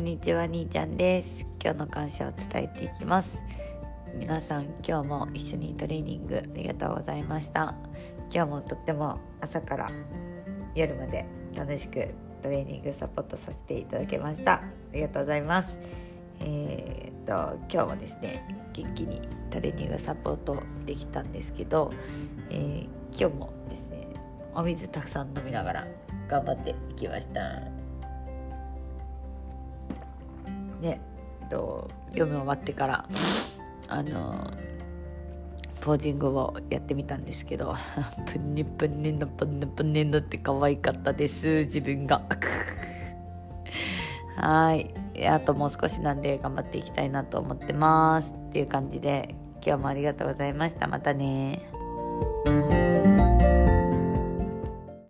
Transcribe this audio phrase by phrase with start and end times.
[0.00, 1.46] んにちは兄ちゃんです。
[1.62, 3.42] 今日の感謝を伝えていきます。
[4.14, 7.74] 皆さん今日も一緒にトレーニングありがとうございました。
[8.32, 9.90] 今日もとっても朝から
[10.74, 12.08] 夜まで楽しく
[12.42, 14.54] トレーニングサポートさせていただきました。
[14.54, 14.62] あ
[14.94, 15.76] りがとうございます。
[16.40, 18.42] えー、っと今日はですね
[18.72, 19.20] 元気に
[19.50, 21.92] トレーニングサポートできたんですけど、
[22.48, 24.06] えー、今日もですね
[24.54, 25.86] お水たくさん飲みながら
[26.26, 27.79] 頑張っていきました。
[30.80, 31.00] ね
[31.48, 33.08] と読み終わってから
[33.88, 34.50] あの
[35.80, 37.74] ポージングをやってみたんですけど
[38.32, 42.22] プンニプンニのプンニプンニのって可愛かったです自分が。
[44.36, 44.94] はい。
[45.28, 48.32] あともう少しなんで頑張っていきたいなと思ってます。
[48.32, 50.86] っていう感じで今日もありがとうございました。
[50.86, 51.62] またね